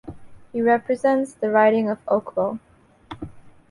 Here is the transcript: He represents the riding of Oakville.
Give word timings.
He 0.51 0.63
represents 0.63 1.33
the 1.33 1.51
riding 1.51 1.87
of 1.87 1.99
Oakville. 2.07 2.57